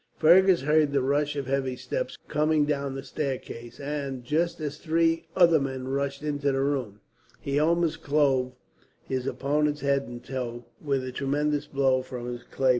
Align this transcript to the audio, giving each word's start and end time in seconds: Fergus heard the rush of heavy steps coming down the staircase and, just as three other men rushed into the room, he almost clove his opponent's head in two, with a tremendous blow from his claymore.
Fergus 0.17 0.61
heard 0.61 0.93
the 0.93 1.01
rush 1.03 1.35
of 1.35 1.45
heavy 1.45 1.75
steps 1.75 2.17
coming 2.27 2.65
down 2.65 2.95
the 2.95 3.03
staircase 3.03 3.79
and, 3.79 4.23
just 4.23 4.59
as 4.59 4.79
three 4.79 5.27
other 5.35 5.59
men 5.59 5.87
rushed 5.89 6.23
into 6.23 6.51
the 6.51 6.59
room, 6.59 7.01
he 7.39 7.59
almost 7.59 8.01
clove 8.01 8.55
his 9.03 9.27
opponent's 9.27 9.81
head 9.81 10.05
in 10.07 10.19
two, 10.19 10.65
with 10.83 11.03
a 11.03 11.11
tremendous 11.11 11.67
blow 11.67 12.01
from 12.01 12.25
his 12.25 12.41
claymore. 12.43 12.69